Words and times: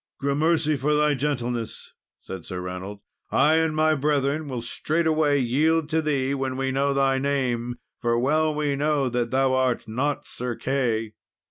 "Grammercy 0.17 0.75
for 0.77 0.95
thy 0.95 1.13
gentleness!" 1.13 1.93
said 2.21 2.43
Sir 2.43 2.59
Reynold. 2.59 3.01
"I 3.31 3.57
and 3.57 3.75
my 3.75 3.93
brethren 3.93 4.47
will 4.47 4.63
straightway 4.63 5.39
yield 5.39 5.89
to 5.89 6.01
thee 6.01 6.33
when 6.33 6.57
we 6.57 6.71
know 6.71 6.91
thy 6.91 7.19
name, 7.19 7.77
for 7.99 8.17
well 8.17 8.51
we 8.51 8.75
know 8.75 9.09
that 9.09 9.29
thou 9.29 9.53
art 9.53 9.87
not 9.87 10.25
Sir 10.25 10.55
Key." 10.55 11.13